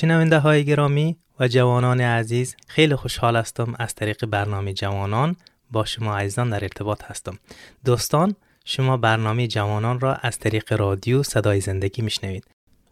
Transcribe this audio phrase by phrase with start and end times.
[0.00, 5.36] شنونده های گرامی و جوانان عزیز خیلی خوشحال هستم از طریق برنامه جوانان
[5.70, 7.38] با شما عزیزان در ارتباط هستم.
[7.84, 8.34] دوستان
[8.64, 12.44] شما برنامه جوانان را از طریق رادیو صدای زندگی میشنوید.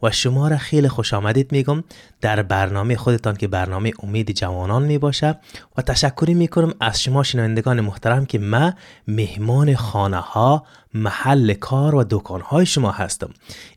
[0.07, 1.85] و شما را خیلی خوش آمدید میگم
[2.21, 5.39] در برنامه خودتان که برنامه امید جوانان می باشه
[5.77, 8.73] و تشکری می‌کنم از شما شنوندگان محترم که ما
[9.09, 13.31] مهمان خانه ها محل کار و دکان های شما هستم.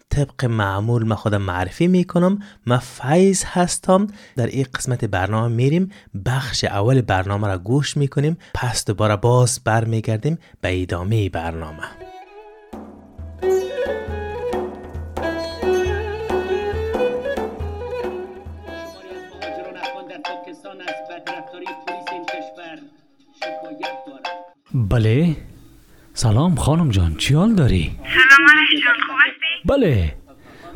[0.10, 4.08] طبق معمول من خودم معرفی می‌کنم من فیض هستم.
[4.36, 5.92] در این قسمت برنامه میریم
[6.26, 11.84] بخش اول برنامه را گوش می‌کنیم پس دوباره باز برمیگردیم به ادامه برنامه.
[24.74, 25.36] بله.
[26.14, 30.16] سلام خانم جان چی حال داری؟ سلام آرش جان خوب هستی؟ بله.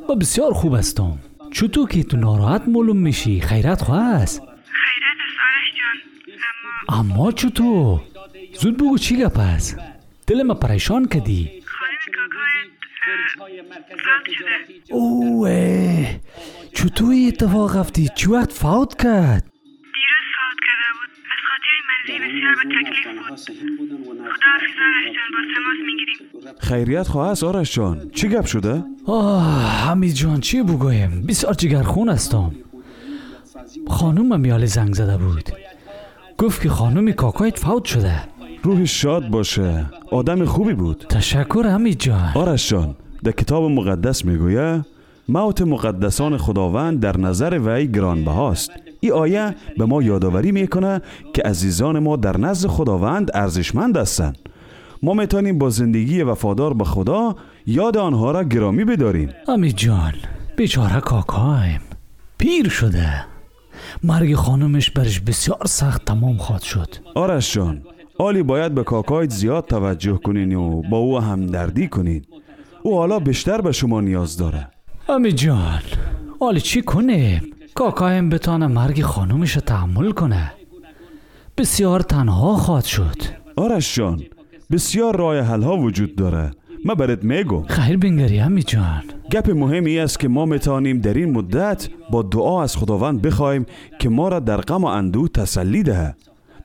[0.08, 1.18] با بسیار خوب هستم.
[1.52, 7.00] چطور که تو ناراحت معلوم میشی؟ خیرت خواه است؟ خیرت است آرش جان.
[7.00, 8.02] اما اما چطور؟
[8.62, 9.78] زود بگو چی گپ است؟
[10.28, 11.50] دل ما پریشان کدی
[14.92, 16.20] اوه.
[16.74, 19.53] چطور اتفاق رفتی؟ چی وقت فوت کرد؟
[26.60, 28.10] خیریت خواه است آرش جان.
[28.14, 32.52] چی گپ شده؟ آه حمید جان چی بگویم بسیار جگرخون هستم.
[33.88, 35.50] خانومم میال زنگ زده بود.
[36.38, 38.24] گفت که خانوم کاکایت فوت شده.
[38.64, 39.86] روح شاد باشه.
[40.12, 41.06] آدم خوبی بود.
[41.10, 42.32] تشکر حمید جان.
[42.36, 44.86] آرش جان در کتاب مقدس می‌گویه.
[45.30, 48.72] موت مقدسان خداوند در نظر وی گرانبهاست
[49.04, 51.02] این آیه به ما یادآوری می‌کنه
[51.34, 54.38] که عزیزان ما در نزد خداوند ارزشمند هستند.
[55.04, 59.30] ما می‌تونیم با زندگی وفادار به خدا یاد آنها را گرامی بداریم.
[59.48, 60.14] حمید جان
[60.58, 61.82] بیچاره کاکایم.
[62.38, 63.26] پیر شده.
[64.04, 66.96] مرگ خانومش برش بسیار سخت تمام خواد شد.
[67.16, 67.82] آرش جان
[68.20, 72.26] آلی باید به کاکایت زیاد توجه کنین و با او همدردی کنین.
[72.84, 74.68] او حالا بیشتر به شما نیاز داره.
[75.08, 75.82] حمید جان
[76.40, 80.52] حالا چی کنیم؟ کاکایم بتانه مرگ خانومش تحمل کنه.
[81.58, 83.18] بسیار تنها خواد شد.
[83.56, 84.24] آرش جان
[84.72, 86.52] بسیار راه حل ها وجود داره.
[86.86, 87.64] من برات میگم.
[87.64, 89.04] خیر بنگری حمید جان.
[89.32, 93.66] گپ مهمی است که ما می‌توانیم در این مدت با دعا از خداوند بخوایم
[94.00, 96.16] که ما را در غم و اندوه تسلی دهه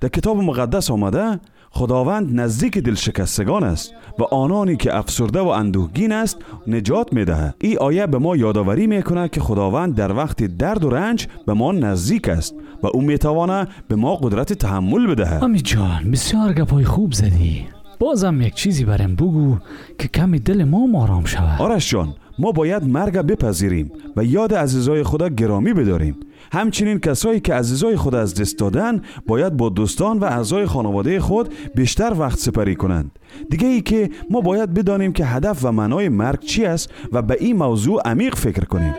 [0.00, 1.40] در کتاب مقدس آمده
[1.71, 6.37] خداوند نزدیک دلشکستگان است و آنانی که افسرده و اندوهگین است
[6.67, 7.55] نجات می‌دهد.
[7.61, 11.73] این آیه به ما یادآوری می‌کنه که خداوند در وقت درد و رنج به ما
[11.73, 15.43] نزدیک است و او می‌توانه به ما قدرت تحمل بدهد.
[15.43, 17.67] حمید جان بسیار گپای خوب زدی.
[17.99, 19.56] بازم یک چیزی برم بگو
[19.99, 21.62] که کمی دل ما آرام شود.
[21.62, 26.16] آرش جان ما باید مرگ بپذیریم و یاد عزیزای خدا گرامی بداریم.
[26.53, 31.54] همچنین کسایی که عزیزای خود از دست دادن باید با دوستان و اعضای خانواده خود
[31.75, 33.10] بیشتر وقت سپری کنند.
[33.50, 37.37] دیگه ای که ما باید بدانیم که هدف و معنای مرگ چی است و به
[37.41, 38.94] این موضوع عمیق فکر کنیم.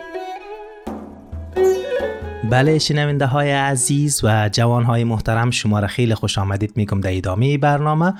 [2.50, 6.72] بله شنونده های عزیز و جوان های محترم شما را خیلی خوش آمدید.
[6.76, 8.14] میگم در ادامه برنامه.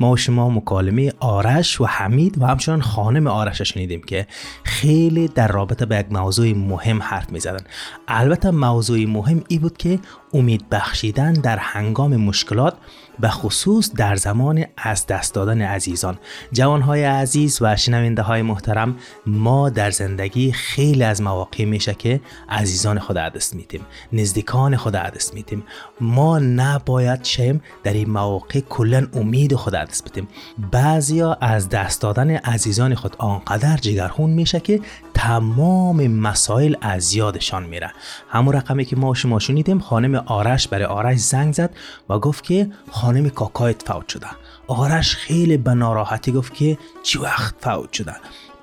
[0.00, 4.26] ما و شما مکالمه آرش و حمید و همچنان خانم آرش شنیدیم که
[4.64, 7.64] خیلی در رابطه به یک موضوع مهم حرف می زدن.
[8.08, 9.98] البته موضوع مهم ای بود که
[10.34, 12.74] امید بخشیدن در هنگام مشکلات
[13.20, 16.18] به خصوص در زمان از دست دادن عزیزان.
[16.52, 18.96] جوانهای عزیز و شنونده های محترم
[19.26, 23.80] ما در زندگی خیلی از مواقع میشه که عزیزان خود دست میدیم
[24.12, 25.64] نزدیکان خود دست میدیم.
[26.00, 30.28] ما نباید شیم در این مواقع کلا امید خود دست بدیم.
[30.72, 34.80] بعضیا از دست دادن عزیزان خود آنقدر جگرخون میشه که
[35.14, 37.92] تمام مسائل از یادشان میره.
[38.28, 41.70] همون رقمی که ما شما شنیدیم خانم آرش برای آرش زنگ زد
[42.08, 44.26] و گفت که خانم کاکایت فوت شده.
[44.66, 48.14] آرش خیلی به ناراحتی گفت که چی وقت فوت شده.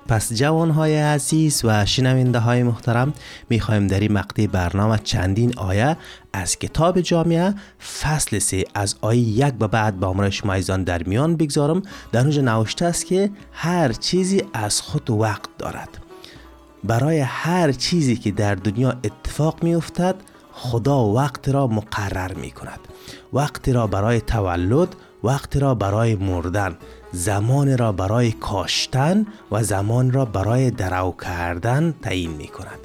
[0.08, 3.12] پس جوانهای عزیز و شنونده های محترم
[3.50, 5.96] می‌خوایم در این مقطع برنامه چندین آیه
[6.32, 7.54] از کتاب جامعه
[8.00, 11.82] فصل سه از آیه یک به بعد با امر شما ایزان در میان بگذارم.
[12.12, 15.98] در اونجا نوشته است که هر چیزی از خود وقت دارد.
[16.84, 20.14] برای هر چیزی که در دنیا اتفاق می افتد
[20.62, 22.80] خدا وقت را مقرر می کند
[23.32, 26.76] وقت را برای تولد وقت را برای مردن
[27.12, 32.78] زمان را برای کاشتن و زمان را برای درو کردن تعیین می کند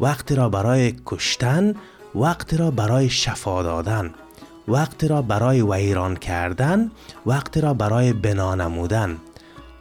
[0.00, 1.74] وقت را برای کشتن
[2.14, 4.14] وقت را برای شفا دادن
[4.68, 6.90] وقت را برای ویران کردن
[7.26, 9.16] وقت را برای بنا نمودن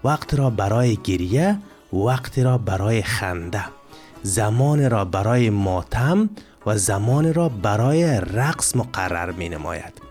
[0.04, 1.58] وقت را برای گریه
[1.94, 3.77] وقت را برای خنده
[4.24, 6.30] زمان را برای ماتم
[6.66, 10.02] و زمان را برای رقص مقرر می نماید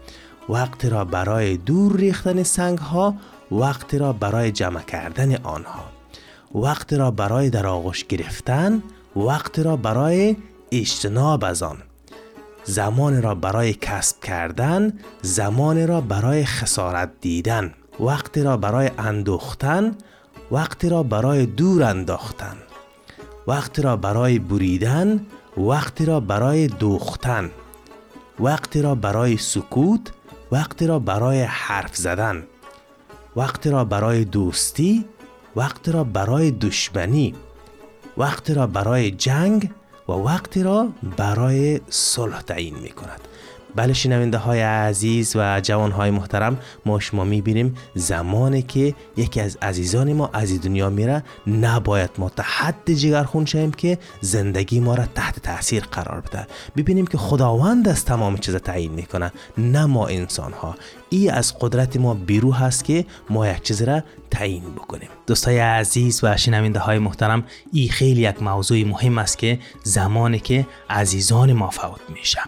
[0.49, 3.15] وقت را برای دور ریختن سنگ ها
[3.51, 5.85] وقت را برای جمع کردن آنها
[6.55, 8.83] وقت را برای در آغوش گرفتن
[9.17, 10.37] وقت را برای
[10.73, 11.77] اجتناب از آن
[12.65, 14.93] زمان را برای کسب کردن
[15.23, 19.97] زمان را برای خسارت دیدن وقت را برای اندوختن
[20.51, 22.57] وقت را برای دور انداختن
[23.47, 25.27] وقت را برای بریدن
[25.57, 27.51] وقت را برای دوختن
[28.41, 30.13] وقت را برای سکوت
[30.53, 32.47] وقت را برای حرف زدن
[33.37, 35.05] وقت را برای دوستی
[35.57, 37.35] وقت را برای دشمنی
[38.17, 39.71] وقت را برای جنگ
[40.09, 43.21] و وقتی را برای صلح تعیین می کند
[43.77, 49.59] بله شنونده های عزیز و جوان های محترم ما شما می‌بینیم زمانی که یکی از
[49.63, 51.25] عزیزان ما از دنیا میره.
[51.47, 56.47] نباید ما تا حد جگرخون شویم که زندگی ما را تحت تاثیر قرار بده.
[56.77, 60.75] ببینیم که خداوند از تمام چیز تعیین می‌کنه نه ما انسان ها
[61.11, 65.09] ای از قدرت ما بیرو هست که ما یک چیز را تعیین بکنیم.
[65.27, 70.67] دوستای عزیز و شنونده های محترم ای خیلی یک موضوع مهم است که زمانی که
[70.91, 72.41] عزیزان ما فوت میشه.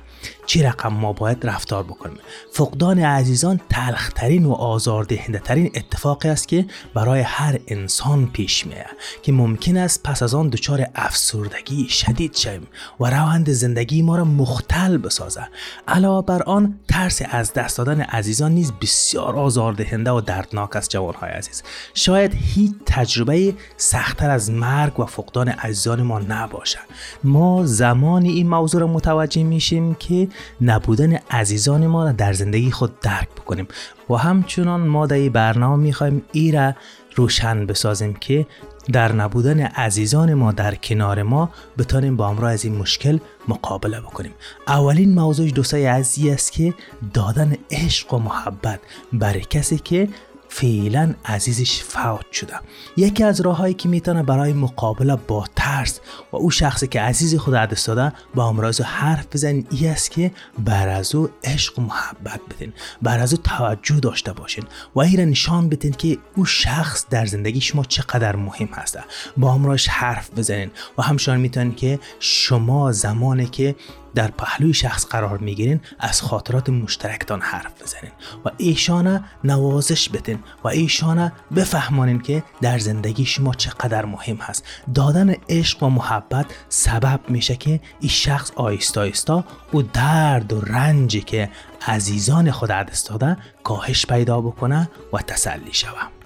[0.47, 2.19] چی رقم ما باید رفتار بکنیم؟
[2.53, 8.87] فقدان عزیزان تلخترین و آزاردهنده ترین اتفاقی است که برای هر انسان پیش میه
[9.23, 12.67] که ممکن است پس از آن دچار افسردگی شدید شویم
[13.01, 15.49] و روند زندگی ما را مختل بسازه
[15.89, 21.31] علاوه بر آن ترس از دست دادن عزیزان نیز بسیار آزاردهنده و دردناک است جوانهای
[21.31, 21.63] عزیز.
[21.95, 26.79] شاید هیچ تجربه سختتر از مرگ و فقدان عزیزان ما نباشد.
[27.25, 30.29] ما زمانی این موضوع را متوجه میشیم که
[30.61, 33.69] نبودن عزیزان ما را در زندگی خود درک بکنیم.
[34.11, 36.75] و همچنان ما در برنامه می‌خوایم ای را
[37.17, 38.47] روشن بسازیم که
[38.93, 43.19] در نبودن عزیزان ما در کنار ما بتانیم با امراه از این مشکل
[43.49, 44.33] مقابله بکنیم.
[44.69, 46.75] اولین موضوع دوستای عزیزی است که
[47.15, 48.81] دادن عشق و محبت
[49.13, 50.09] برای کسی که
[50.49, 52.55] فعلا عزیزش فوت شده.
[52.97, 56.01] یکی از راههایی که می‌تونه برای مقابله با ترس
[56.33, 60.31] و او شخصی که عزیز خود دست داده با امراض حرف بزنین ای است که
[60.59, 62.73] بر از او عشق و محبت بدین
[63.03, 64.65] بر از او توجه داشته باشین
[64.95, 69.05] و ای را نشان بدین که او شخص در زندگی شما چقدر مهم هسته
[69.37, 73.75] با امراش حرف بزنین و همچنان می‌تونین که شما زمانی که
[74.19, 78.13] در پهلوی شخص قرار می‌گیرین از خاطرات مشترکتان حرف بزنین
[78.45, 84.65] و ایشانه نوازش بتین و ایشانه بفهمانین که در زندگی شما چقدر مهم هست.
[84.95, 91.21] دادن عشق و محبت سبب میشه که این شخص آیستا آیستا او درد و رنجی
[91.21, 91.51] که
[91.87, 96.18] عزیزان خود دست داده کاهش پیدا بکنه و تسلی شود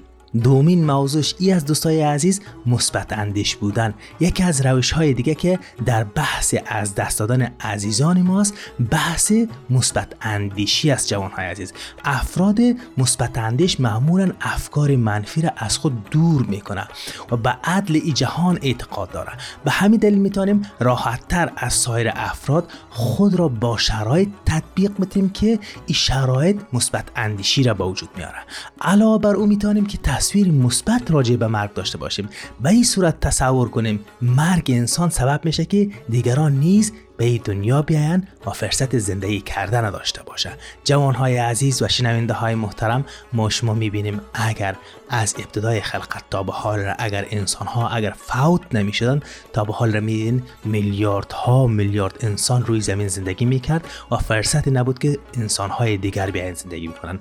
[0.42, 3.94] دومین موضوعش ای از دوستای عزیز مثبت اندیش بودن.
[4.20, 8.54] یکی از روش های دیگه که در بحث از دست دادن عزیزان ماست
[8.90, 9.32] بحث
[9.70, 11.72] مثبت اندیشی است جوان های عزیز.
[12.04, 12.58] افراد
[12.98, 16.88] مثبت اندیش معمولا افکار منفی را از خود دور می‌کنه
[17.30, 19.32] و به عدل ای جهان اعتقاد داره
[19.64, 25.46] به همین دلیل می‌تونیم راحتتر از سایر افراد خود را با شرایط تطبیق بدیم که
[25.46, 28.38] این شرایط مثبت اندیشی را به وجود میاره
[28.80, 32.28] علاوه بر او می‌تونیم که تصویر مثبت راجع به مرگ داشته باشیم.
[32.60, 37.82] به این صورت تصور کنیم مرگ انسان سبب میشه که دیگران نیز به این دنیا
[37.82, 40.52] بیاین و فرصت زندگی کردن داشته باشه.
[40.84, 44.76] جوان های عزیز و شنونده های محترم ما شما می‌بینیم اگر
[45.08, 49.20] از ابتدای خلقت تا به حال را اگر انسان ها اگر فوت نمی شدن
[49.52, 54.70] تا به حال را میدین میلیارد ها میلیارد انسان روی زمین زندگی می‌کرد و فرصتی
[54.70, 57.18] نبود که انسان های دیگر بیاین زندگی می‌کنن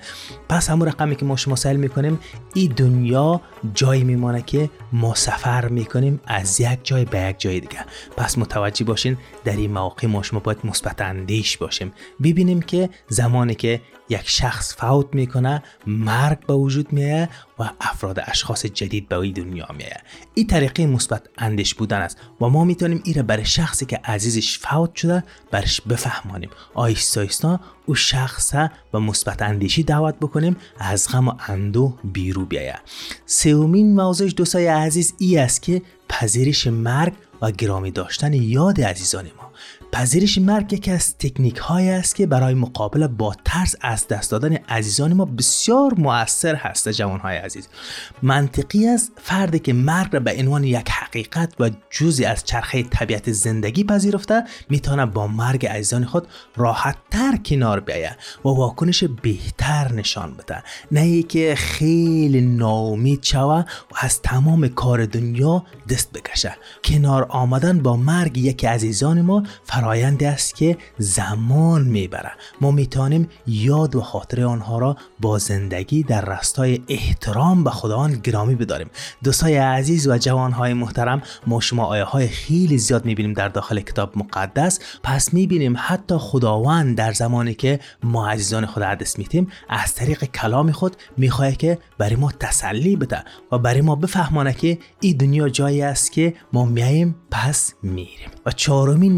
[0.49, 2.19] پس همون رقمی که ما شما سهل می‌کنیم
[2.53, 3.41] این دنیا
[3.73, 7.85] جایی میمانه که ما سفر می‌کنیم از یک جای به یک جای دیگه.
[8.17, 11.93] پس متوجه باشین در این مواقع ما شما باید مثبت اندیش باشیم.
[12.23, 17.29] ببینیم که زمانی که یک شخص فوت می‌کنه مرگ به وجود میایه
[17.59, 19.97] و افراد اشخاص جدید به این دنیا میایه
[20.33, 24.95] این طریقه مثبت اندیش بودن است و ما می‌تونیم این برای شخصی که عزیزش فوت
[24.95, 26.49] شده برش بفهمانیم.
[26.73, 28.55] آیستا آیستا او شخص
[28.93, 32.79] و مثبت اندیشی دعوت بکنیم از غم و اندو بیرو بیایه
[33.25, 39.51] سومین موضوع دوستای عزیز ای است که پذیرش مرگ و گرامی داشتن یاد عزیزان ما.
[39.91, 44.55] پذیرش مرگ یکی از تکنیک های است که برای مقابله با ترس از دست دادن
[44.55, 47.67] عزیزان ما بسیار مؤثر هست جوان های عزیز.
[48.21, 53.31] منطقی است فردی که مرگ را به عنوان یک حقیقت و جزی از چرخه طبیعت
[53.31, 60.33] زندگی پذیرفته می‌تونه با مرگ عزیزان خود راحت تر کنار بیاید و واکنش بهتر نشان
[60.33, 60.63] بده.
[60.91, 63.59] نه ای که خیلی ناامید شوه
[63.91, 66.55] و از تمام کار دنیا دست بکشه.
[66.83, 69.43] کنار آمدن با مرگ یکی عزیزان ما
[69.81, 76.25] فرایندی است که زمان می‌بره ما می‌تونیم یاد و خاطر آنها را با زندگی در
[76.25, 78.89] رستای احترام به خداوند گرامی بداریم.
[79.23, 84.17] دوستای عزیز و جوانهای محترم ما شما آیه های خیلی زیاد می‌بینیم در داخل کتاب
[84.17, 84.79] مقدس.
[85.03, 90.71] پس می‌بینیم حتی خداوند در زمانی که ما عزیزان خود دست میتیم از طریق کلام
[90.71, 95.81] خود می‌خواه که برای ما تسلی بده و برای ما بفهمانه که این دنیا جایی
[95.81, 98.29] است که ما میاییم پس میریم.
[98.45, 99.17] و چهارمین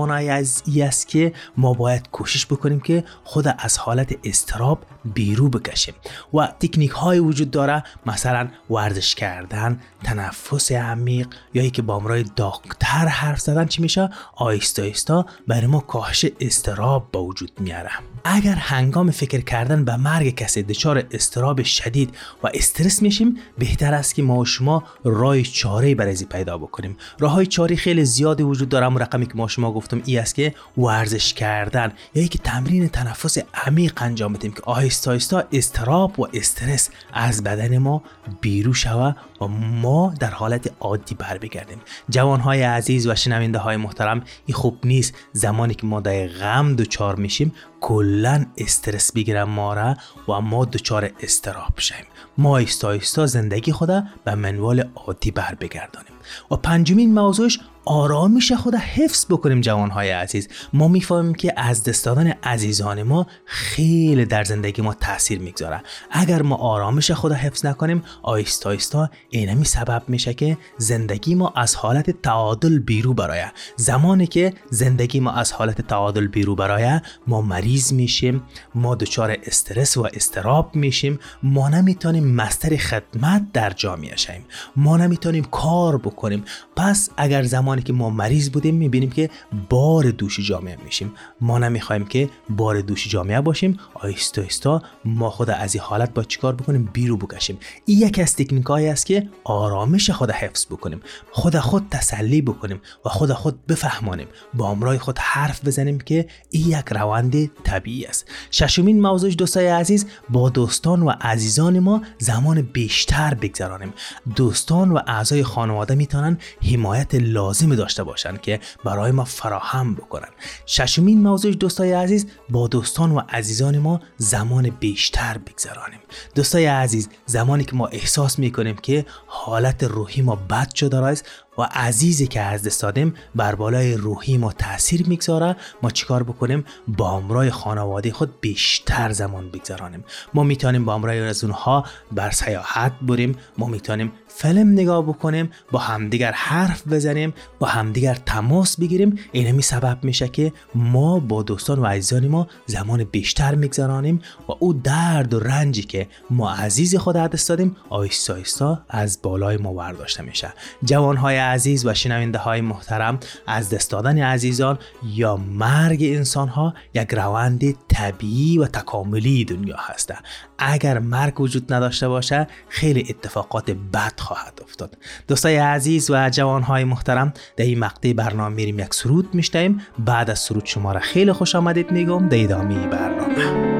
[0.00, 5.48] موضوع جوانای عزیزی است که ما باید کوشش بکنیم که خود از حالت استراب بیرو
[5.48, 5.94] بکشیم
[6.34, 13.06] و تکنیک های وجود داره مثلا ورزش کردن تنفس عمیق یا که با امرای دکتر
[13.08, 17.90] حرف زدن چی میشه؟ آیستا آیستا برای ما کاهش استراب با وجود میاره.
[18.24, 24.14] اگر هنگام فکر کردن به مرگ کسی دچار استراب شدید و استرس میشیم بهتر است
[24.14, 26.96] که ما و شما راه چاره برای پیدا بکنیم.
[27.18, 30.54] راه های چاره خیلی زیادی وجود داره رقمی که ما شما گفتم ای است که
[30.78, 31.92] ورزش کردن.
[32.14, 37.78] یا که تمرین تنفس عمیق انجام بدیم که آهسته آهسته استراب و استرس از بدن
[37.78, 38.02] ما
[38.40, 41.80] بیرو شوه و ما در حالت عادی بر بگردیم.
[42.10, 45.14] جوان های عزیز و شنونده های محترم این خوب نیست.
[45.32, 49.96] زمانی که ما در غم دچار میشیم کلا استرس بگیرم ما را
[50.28, 52.04] و ما دچار استراب شیم
[52.38, 53.88] ما ایستا زندگی خود
[54.24, 56.12] به منوال عادی بر بگردانیم.
[56.50, 60.48] و پنجمین موضوعش آرامش خود حفظ بکنیم جوانهای عزیز.
[60.72, 65.82] ما می‌فهمیم که از دست دادن عزیزان ما خیلی در زندگی ما تاثیر می‌گذاره.
[66.10, 71.74] اگر ما آرامش خود حفظ نکنیم آیستا آیستا اینمی سبب میشه که زندگی ما از
[71.74, 73.52] حالت تعادل بیرو برایه.
[73.76, 78.42] زمانی که زندگی ما از حالت تعادل بیرو برایه ما مریض میشیم
[78.74, 84.44] ما دچار استرس و استراب میشیم ما نمی‌تونیم مستر خدمت در جامعه شیم
[84.76, 86.44] ما نمی‌تونیم کار بکنیم.
[86.76, 89.30] پس اگر زمان زمانی که ما مریض بودیم می‌بینیم که
[89.68, 91.12] بار دوش جامعه میشیم.
[91.40, 93.78] ما نمی‌خوایم که بار دوش جامعه باشیم.
[93.94, 97.58] آیستا آیستا ما خود از این حالت با چیکار بکنیم؟ بیرو بکشیم.
[97.86, 101.00] این یکی از تکنیک است که آرامش خود حفظ بکنیم
[101.32, 104.28] خود خود تسلی بکنیم و خود خود بفهمانیم.
[104.54, 108.28] با امرای خود حرف بزنیم که این یک روند طبیعی است.
[108.50, 113.92] ششمین موضوع دوستای عزیز با دوستان و عزیزان ما زمان بیشتر بگذرانیم.
[114.36, 116.38] دوستان و اعضای خانواده می‌تونن
[116.72, 120.28] حمایت لازم داشته باشند که برای ما فراهم بکنن.
[120.66, 126.00] ششمین موضوع دوستای عزیز با دوستان و عزیزان ما زمان بیشتر بگذرانیم.
[126.34, 131.24] دوستای عزیز زمانی که ما احساس می‌کنیم که حالت روحی ما بد شده است
[131.60, 135.56] و عزیزی که از دست دادیم بر بالای روحی ما تاثیر می‌گذاره.
[135.82, 140.04] ما چیکار بکنیم؟ با امرای خانواده خود بیشتر زمان بگذرانیم.
[140.34, 143.36] ما می‌تونیم با امرای از اونها بر سیاحت بریم.
[143.58, 149.18] ما می‌تونیم فیلم نگاه بکنیم با همدیگر حرف بزنیم با همدیگر تماس بگیریم.
[149.32, 154.72] اینمی سبب میشه که ما با دوستان و عزیزان ما زمان بیشتر میگذرانیم و او
[154.72, 160.52] درد و رنجی که ما عزیز خود دست دادیم آیستا از بالای ما برداشته میشه.
[160.84, 167.14] جوانهای عزیز و شنونده های محترم از دست دادن عزیزان یا مرگ انسان ها یک
[167.14, 170.16] روند طبیعی و تکاملی دنیا هسته.
[170.58, 174.96] اگر مرگ وجود نداشته باشه خیلی اتفاقات بد خواهد افتاد.
[175.28, 180.30] دوستای عزیز و جوان های محترم در این مقطع برنامه میریم یک سرود میشتیم بعد
[180.30, 182.28] از سرود شما را خیلی خوش آمدید میگم.
[182.28, 183.79] در ادامه برنامه.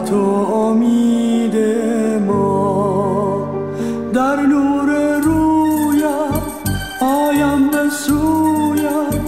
[0.00, 1.56] رحمت و امید
[2.26, 3.48] ما.
[4.14, 6.42] در نور رویم
[7.00, 9.20] آیم به سویم.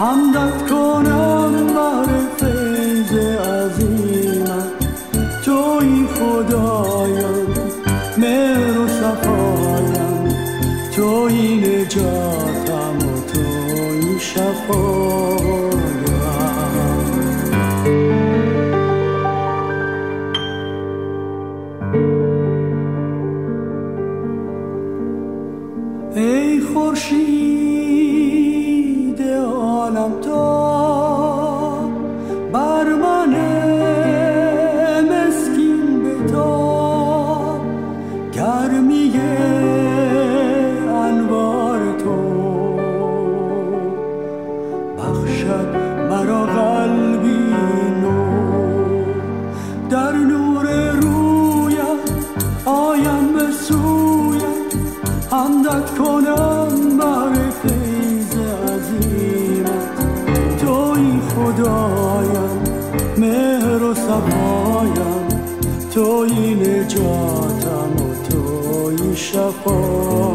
[0.00, 4.68] همدت کنم بر فیض عظیمت.
[5.44, 7.46] تو این خدایم
[8.18, 10.34] مهر و صفایم.
[10.96, 12.23] توی نجات
[45.04, 45.68] بخشد
[46.10, 47.38] مرا قلبی
[48.02, 48.24] نو
[49.90, 52.10] در نور رویت
[52.64, 54.74] آیم به سویت
[55.32, 58.36] همدت کنم بر فیض
[58.70, 59.98] عظیمت
[60.58, 62.62] توی خدایم
[63.18, 65.28] مهر و صفایم
[65.94, 70.33] توی نجاتم و توی شفایم.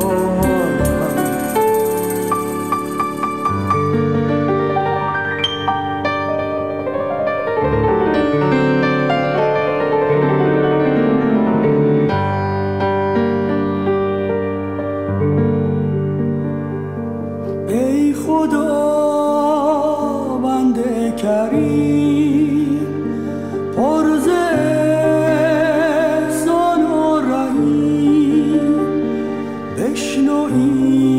[30.39, 31.18] よい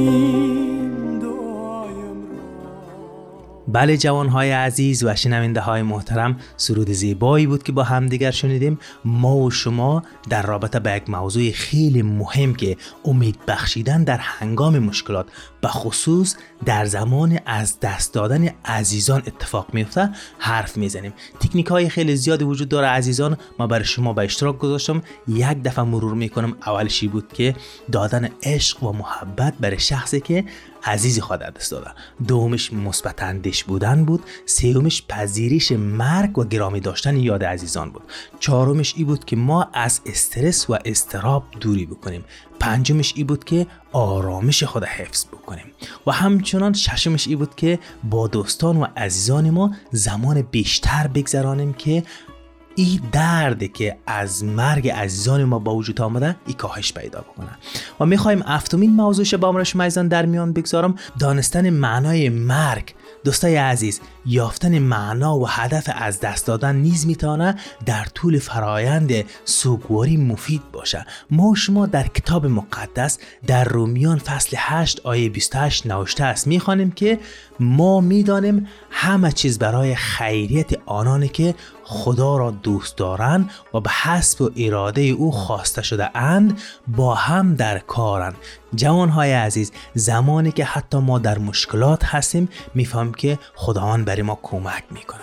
[3.72, 8.78] بله جوان های عزیز و شنونده های محترم سرود زیبایی بود که با همدیگر شنیدیم.
[9.04, 14.78] ما و شما در رابطه به یک موضوع خیلی مهم که امید بخشیدن در هنگام
[14.78, 15.26] مشکلات
[15.61, 21.12] به خصوص در زمان از دست دادن عزیزان اتفاق میفته حرف می‌زنیم.
[21.40, 23.37] تکنیک های خیلی زیادی وجود داره عزیزان.
[23.59, 25.02] ما برای شما به اشتراک گذاشتم.
[25.28, 26.56] یک دفعه مرور می‌کنم.
[26.66, 27.54] اولشی بود که
[27.92, 30.44] دادن عشق و محبت برای شخصی که
[30.84, 31.90] عزیزی خود دست داده
[32.28, 38.02] دومش مثبت اندیش بودن بود سومش پذیرش مرگ و گرامی داشتن یاد عزیزان بود.
[38.40, 42.24] چهارمش ای بود که ما از استرس و استراب دوری بکنیم.
[42.60, 45.64] پنجمش ای بود که آرامش خود حفظ بکنیم.
[46.06, 52.02] و همچنان ششمش ای بود که با دوستان و عزیزان ما زمان بیشتر بگذرانیم که
[52.80, 57.58] این درد که از مرگ عزیزان ما با وجود آمده ای کاهش پیدا بکنه
[58.00, 60.94] و می‌خوایم افتمین موضوعش با امرش میزان در میان بگذارم.
[61.18, 62.94] دانستن معنای مرگ.
[63.24, 67.54] دوستای عزیز یافتن معنا و هدف از دست دادن نیز می‌تونه
[67.87, 69.12] در طول فرایند
[69.44, 76.24] سوگواری مفید باشه ما شما در کتاب مقدس در رومیان فصل 8 آیه 28 نوشته
[76.24, 76.46] است.
[76.46, 77.18] می‌خوانیم که
[77.61, 81.54] ما می‌دانیم همه چیز برای خیریت آنانی که
[81.85, 87.54] خدا را دوست دارند و به حسب و اراده او خواسته شده اند با هم
[87.54, 88.35] در کارند.
[88.74, 94.85] جوانهای عزیز زمانی که حتی ما در مشکلات هستیم میفهم که خداوند برای ما کمک
[94.90, 95.20] می‌کنه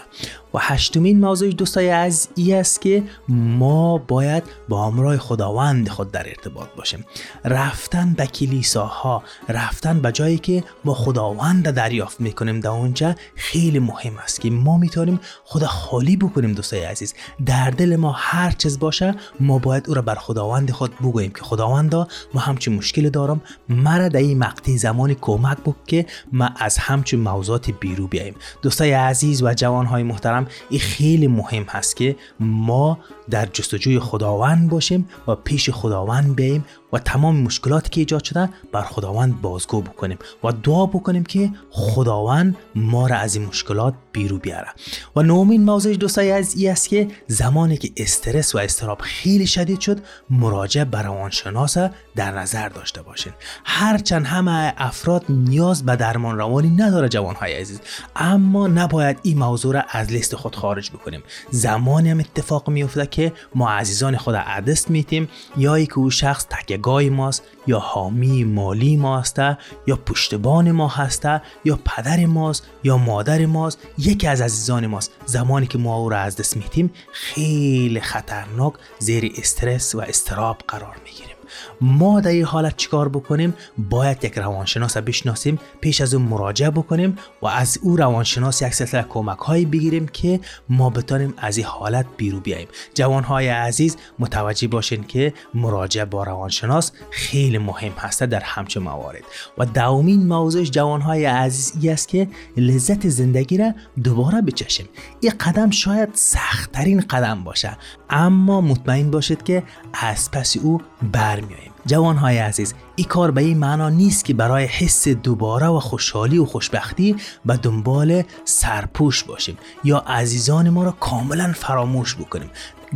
[0.53, 6.27] و هشتمین موضوع دوستای عزیز ای است که ما باید با همراه خداوند خود در
[6.27, 7.05] ارتباط باشیم.
[7.45, 14.17] رفتن به کلیساها رفتن به جایی که ما خداوند دریافت می‌کنیم در اونجا خیلی مهم
[14.17, 17.13] است که ما می‌تونیم خدا خالی بکنیم دوستای عزیز.
[17.45, 21.41] در دل ما هر چیز باشه ما باید او را بر خداوند خود بگوییم که
[21.41, 26.77] خداوندا ما همچین مشکل دارم مرا در این مقطع زمانی کمک بک که ما از
[26.77, 28.35] همچین موضوعات بیرو بیاییم.
[28.77, 35.09] دوستای عزیز و جوانهای محترم این خیلی مهم هست که ما در جستجوی خداوند باشیم
[35.27, 40.51] و پیش خداوند بیاییم و تمام مشکلاتی که ایجاد شده بر خداوند بازگو بکنیم و
[40.51, 44.67] دعا بکنیم که خداوند ما را از این مشکلات بیرو بیاره.
[45.15, 49.79] و نومین موضوع دوستای از ای است که زمانی که استرس و استراب خیلی شدید
[49.79, 51.77] شد مراجعه به روانشناس
[52.15, 53.33] در نظر داشته باشین.
[53.65, 57.79] هرچند همه افراد نیاز به درمان روانی نداره جوانهای عزیز
[58.15, 61.23] اما نباید این موضوع را از لیست خود خارج بکنیم.
[61.51, 67.03] زمانی هم اتفاق میفته که ما عزیزان خود عدست میتیم یا که او شخص تکگاه
[67.03, 73.45] ماست یا حامی مالی ما هسته یا پشتبان ما هسته یا پدر ماست یا مادر
[73.45, 75.11] ماست یکی از عزیزان ماست.
[75.25, 80.95] زمانی که ما او را از دست میتیم خیلی خطرناک زیر استرس و استراب قرار
[81.05, 81.36] می‌گیریم.
[81.81, 87.17] ما در این حالت چیکار بکنیم؟ باید یک روانشناس بشناسیم پیش از اون مراجعه بکنیم
[87.41, 92.05] و از او روانشناس یک سلسله کمک هایی بگیریم که ما بتانیم از این حالت
[92.17, 92.67] بیرو بیاییم.
[92.93, 99.23] جوان های عزیز متوجه باشین که مراجعه با روانشناس خیلی مهم هسته در همچه موارد.
[99.57, 104.89] و دومین موضوع جوان های عزیز ای است که لذت زندگی را دوباره بچشیم.
[105.21, 107.77] این قدم شاید سختترین قدم باشه.
[108.09, 110.81] اما مطمئن باشید که از پس او
[111.13, 115.79] برمیاییم جوان های عزیز این کار به این معنا نیست که برای حس دوباره و
[115.79, 117.15] خوشحالی و خوشبختی
[117.45, 122.49] به دنبال سرپوش باشیم یا عزیزان ما را کاملا فراموش بکنیم.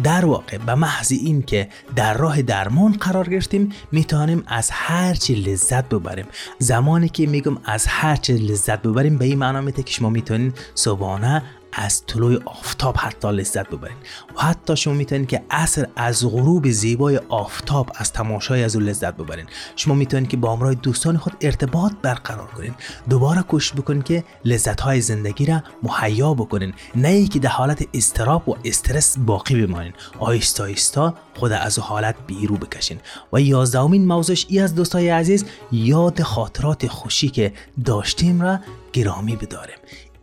[0.04, 5.36] در واقع به محض این که در راه درمان قرار گرفتیم می‌تونیم از هر چی
[5.36, 6.26] لذت ببریم.
[6.60, 10.54] زمانی که میگم از هر چی لذت ببریم به این معنا میته که شما می‌تونین
[10.76, 11.44] صبحانه
[11.74, 13.98] از طلوع آفتاب حتی لذت ببرین.
[14.38, 19.18] و حتی شما می‌تونید که اثر از غروب زیبای آفتاب از تماشای از او لذت
[19.18, 19.46] ببرین.
[19.76, 22.74] شما می‌تونید که با همراه دوستان خود ارتباط برقرار کنین.
[23.10, 26.74] دوباره کوشش بکنین که لذت های زندگی را مهیا بکنین.
[26.96, 29.94] نه ای که در حالت استراب و استرس باقی بمانین.
[30.20, 33.00] آیستا آیستا خود از حالت بیرو بکشین.
[33.34, 37.54] و یازدهمین موضوعش ای از دوستای عزیز یاد خاطرات خوشی که
[37.86, 38.60] داشتیم را
[38.94, 39.76] گرامی بداریم.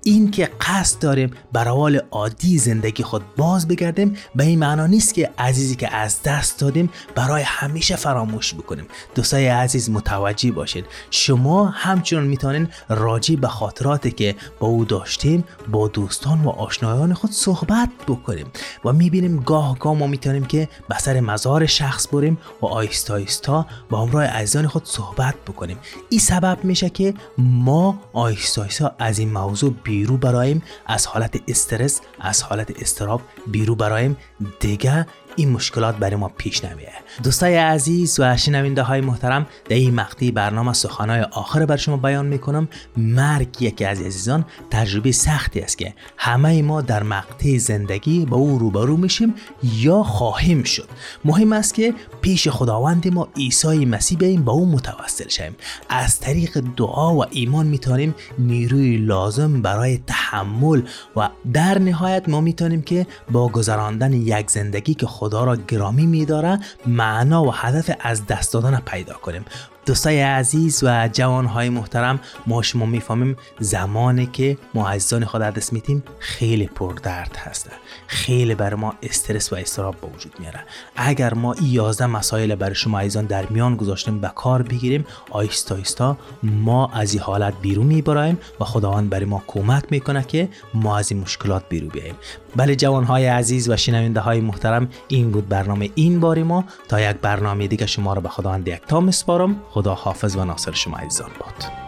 [0.09, 5.15] این که قصد داریم بر حال عادی زندگی خود باز بگردیم به این معنا نیست
[5.15, 8.87] که عزیزی که از دست دادیم برای همیشه فراموش بکنیم.
[9.15, 10.85] دوستای عزیز متوجه باشید.
[11.11, 17.31] شما همچنان می‌تونین راجع به خاطراتی که با او داشتیم با دوستان و آشنایان خود
[17.31, 18.47] صحبت بکنیم
[18.85, 23.67] و می‌بینیم گاه گاه ما می‌تونیم که به سر مزار شخص بریم و آیستا آیستا
[23.91, 25.79] با همراه عزیزان خود صحبت بکنیم.
[26.09, 32.01] این سبب میشه که ما آیستا آیستا از این موضوع بیرو برایم از حالت استرس
[32.21, 34.17] از حالت استراب بیرو برایم.
[34.61, 35.07] دیگه
[35.39, 40.31] این مشکلات برای ما پیش نمیه دوستای عزیز و شنونده های محترم در این مقطع
[40.31, 42.69] برنامه سخنهای آخر بر شما بیان می‌کنم.
[42.97, 48.59] مرگ یکی از عزیزان تجربه سختی است که همه ما در مقطع زندگی با او
[48.59, 50.89] روبرو میشیم یا خواهیم شد.
[51.25, 55.57] مهم است که پیش خداوند ما عیسی مسیح بیاییم با او متوسل شویم.
[55.89, 60.83] از طریق دعا و ایمان می‌تونیم نیروی لازم برای تحمل
[61.17, 67.45] و در نهایت ما می‌تونیم که با گذراندن یک زندگی که را گرامی میداره معنا
[67.45, 69.45] و هدف از دست دادن پیدا کنیم.
[69.89, 76.03] دوستای عزیز و جوانهای محترم ما شما می‌فهمیم زمانی که ما عزیزان خود دست میتیم
[76.19, 77.71] خیلی پردرد هسته
[78.07, 80.61] خیلی بر ما استرس و استراب به وجود میاره.
[80.97, 85.75] اگر ما این 11 مسائل برای شما عزیزان در میان گذاشتیم به کار بگیریم آیستا
[85.75, 90.99] آیستا ما از این حالت بیرون میبرایم و خداوند برای ما کمک می‌کنه که ما
[90.99, 92.15] از این مشکلات بیرون بیاییم.
[92.57, 96.65] بله جوانهای عزیز و شنونده های محترم این بود برنامه این باری ما.
[96.89, 100.73] تا یک برنامه دیگه شما را به خداوند یک تا میسپارم خدا حافظ و ناصر
[100.73, 101.88] شما عزیزان باد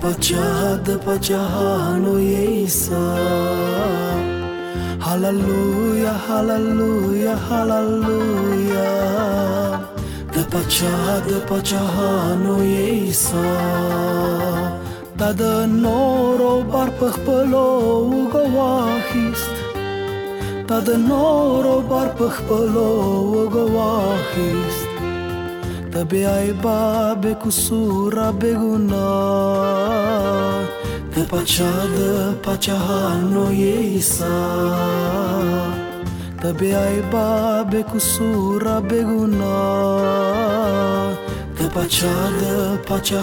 [0.00, 3.04] pachad pachahano Yeisa
[4.98, 8.88] Hallelujah, hallelujah, hallelujah
[10.32, 13.44] The Pachad pachahano Yeisa
[15.18, 17.68] Da da noro barpah palo
[18.08, 19.54] ugawahist
[20.66, 22.90] Da da noro barpah palo
[23.44, 24.79] ugawahist
[26.10, 26.78] बेआबा
[27.22, 30.00] बेकसूरा बेगुनाह
[31.14, 32.10] Tăpacea de
[32.44, 32.80] pacea
[33.32, 34.36] noi isa
[36.40, 39.60] Tăbe ai babe cu sura beguna.
[41.56, 43.22] Tăpacea de pacea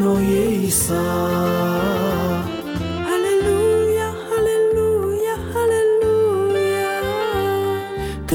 [0.00, 1.02] noi isa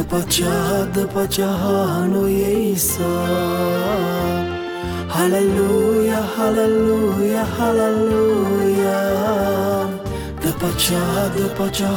[0.01, 1.45] Dapatya, dapatya,
[5.13, 9.05] Hallelujah, hallelujah, hallelujah.
[10.41, 11.05] Dapatya,
[11.37, 11.93] dapatya.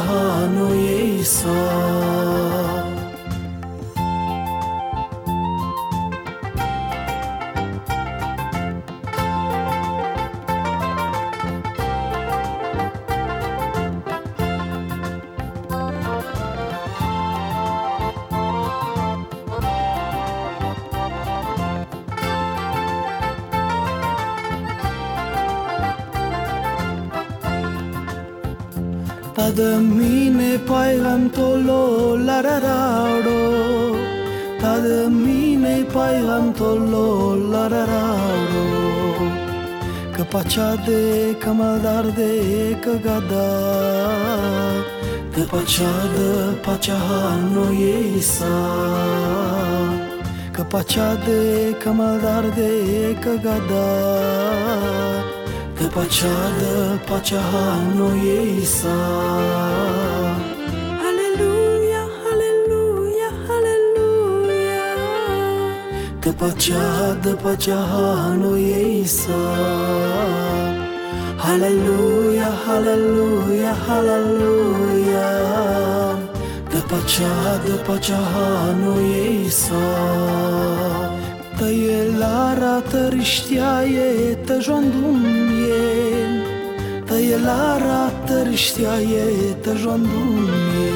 [29.58, 33.42] mine paigan tolo larararo.
[34.60, 38.66] Tad mine paigan tolo larararo.
[40.16, 43.48] Kapachade kamaldarde kagada.
[45.34, 48.54] Kapachade pachahano yeisa
[50.52, 53.84] Kapachade kamaldarde kagada.
[55.86, 58.96] pachală, pacea hanoiei sa.
[61.08, 64.86] Aleluia, aleluia, aleluia,
[66.20, 69.40] Dă pacea, dă pacea hanoiei sa.
[71.36, 75.30] Aleluia, aleluia, aleluia,
[76.70, 81.13] Dă pacea, dă pacea hanoiei sa.
[81.58, 84.12] ته یې لارا ته رښتیا یې
[84.46, 85.20] ته ژوندون
[85.66, 85.92] یې
[87.08, 89.28] ته یې لارا ته رښتیا یې
[89.64, 90.32] ته ژوندون
[90.74, 90.92] یې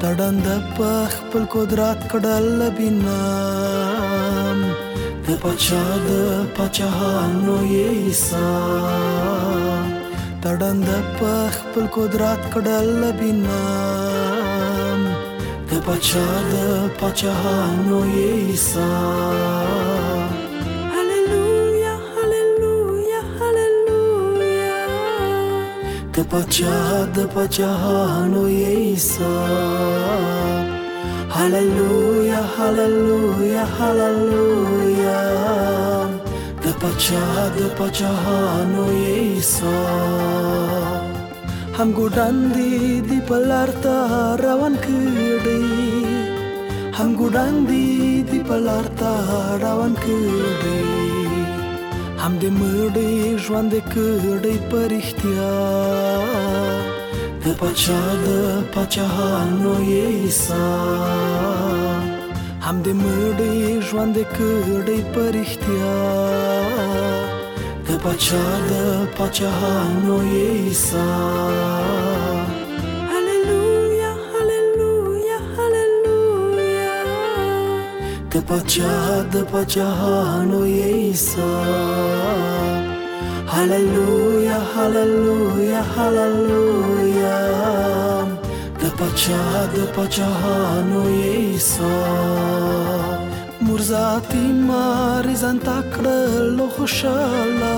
[0.00, 4.58] ته ډنده په خپل قدرت کړل بینام
[5.24, 6.08] ته پاچا د
[6.56, 7.92] پاچاهانو یې
[8.24, 8.48] سا
[10.42, 10.88] تړند
[11.18, 14.27] په خپل قدرت کړل بینام
[15.88, 18.88] pacea dă pacea Hanoiei sa.
[20.98, 24.78] Aleluia, aleluia, aleluia,
[26.10, 29.32] dă pacea, dă pacea Hanoiei sa.
[31.42, 35.20] Aleluia, aleluia, aleluia,
[36.60, 41.07] dă pacea, dă pacea Hanoiei sa.
[41.78, 43.96] هم ګډان دي دی پلارتا
[44.44, 45.66] روان کړي
[46.98, 49.10] هم ګډان دي دی پلارتا
[49.64, 50.88] روان کړي
[52.22, 53.14] هم دې مړې
[53.44, 55.52] ژوند کړي پرختیا
[57.44, 58.28] د پچا د
[58.74, 60.66] پچاهانو عیسی
[62.64, 63.56] هم دې مړې
[63.90, 65.96] ژوند کړي پرختیا
[68.02, 71.06] paceadă, pacea Hanoi sa.
[73.16, 76.96] Aleluia, aleluia, aleluia.
[78.28, 81.50] Te paceadă, pacea Hanoi sa.
[83.60, 87.38] Aleluia, aleluia, aleluia.
[88.78, 93.17] Te paceadă, pacea Hanoi sa.
[93.68, 97.72] مور ذاتي ماري ځان تکړل خوشاله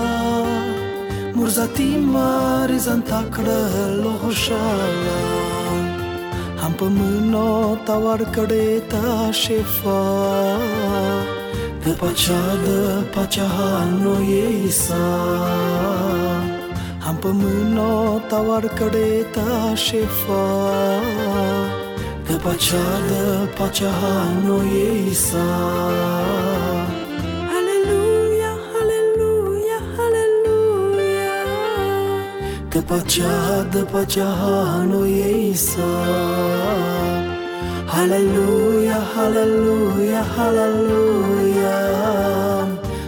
[1.35, 5.17] مور ذاتي ماري ځان تکړل خوشاله
[6.61, 7.49] هم په مونو
[7.89, 9.09] تا ور کړې تا
[9.41, 9.97] شفا
[11.85, 12.67] د پچا د
[13.17, 13.49] پچا
[13.97, 15.03] نو یېسا
[17.07, 17.91] هم په مونو
[18.29, 20.47] تا ور کړې تا شفا
[22.31, 25.47] Tăpăceală, pacea Hanoi Isa
[27.57, 31.35] Aleluia, aleluia, aleluia.
[32.69, 35.91] Tăpăcea, tăpăcea Hanoi Isa
[37.85, 41.79] Aleluia, aleluia, aleluia.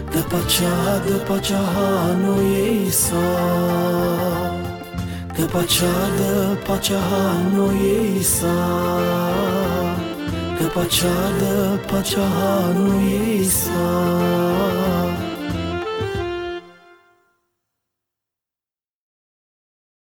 [0.09, 4.52] Tăpăcea, tăpăcea Hanoi Isa
[5.43, 8.55] Kăpăceală, pacea hanui sa
[10.57, 15.22] Kăpăceală, pacea hanui sa